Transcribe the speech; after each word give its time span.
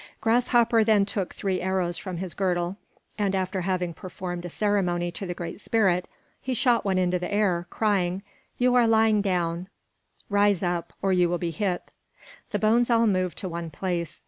Grasshopper 0.19 0.83
then 0.83 1.05
took 1.05 1.31
three 1.31 1.61
arrows 1.61 1.95
from 1.95 2.17
his 2.17 2.33
girdle, 2.33 2.75
and 3.19 3.35
after 3.35 3.61
having 3.61 3.93
performed 3.93 4.43
a 4.43 4.49
ceremony 4.49 5.11
to 5.11 5.27
the 5.27 5.35
Great 5.35 5.59
Spirit, 5.59 6.07
he 6.41 6.55
shot 6.55 6.83
one 6.83 6.97
into 6.97 7.19
the 7.19 7.31
air, 7.31 7.67
crying: 7.69 8.23
"You 8.57 8.73
are 8.73 8.87
lying 8.87 9.21
down; 9.21 9.67
rise 10.27 10.63
up, 10.63 10.91
or 11.03 11.13
you 11.13 11.29
will 11.29 11.37
be 11.37 11.51
hit!" 11.51 11.91
The 12.49 12.57
bones 12.57 12.89
all 12.89 13.05
moved 13.05 13.37
to 13.37 13.47
one 13.47 13.69
place. 13.69 14.19